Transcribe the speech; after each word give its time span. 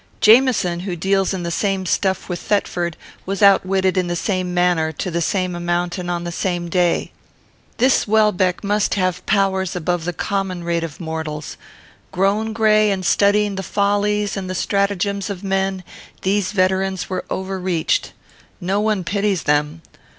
Jamieson, 0.19 0.79
who 0.79 0.95
deals 0.95 1.31
in 1.31 1.43
the 1.43 1.51
same 1.51 1.85
stuff 1.85 2.27
with 2.27 2.39
Thetford, 2.39 2.97
was 3.27 3.43
outwitted 3.43 3.97
in 3.97 4.07
the 4.07 4.15
same 4.15 4.51
manner, 4.51 4.91
to 4.91 5.11
the 5.11 5.21
same 5.21 5.53
amount, 5.53 5.99
and 5.99 6.09
on 6.09 6.23
the 6.23 6.31
same 6.31 6.69
day. 6.69 7.11
"This 7.77 8.07
Welbeck 8.07 8.63
must 8.63 8.95
have 8.95 9.23
powers 9.27 9.75
above 9.75 10.05
the 10.05 10.11
common 10.13 10.63
rate 10.63 10.83
of 10.83 10.99
mortals. 10.99 11.55
Grown 12.11 12.51
gray 12.51 12.89
in 12.89 13.03
studying 13.03 13.57
the 13.57 13.61
follies 13.61 14.35
and 14.35 14.49
the 14.49 14.55
stratagems 14.55 15.29
of 15.29 15.43
men, 15.43 15.83
these 16.23 16.51
veterans 16.51 17.07
were 17.07 17.23
overreached. 17.29 18.11
No 18.59 18.79
one 18.81 19.03
pities 19.03 19.43
them. 19.43 19.83